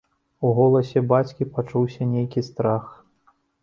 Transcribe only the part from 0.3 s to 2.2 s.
У голасе бацькі пачуўся